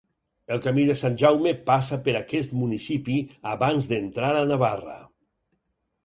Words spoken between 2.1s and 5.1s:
aquest municipi abans d'entrar a Navarra.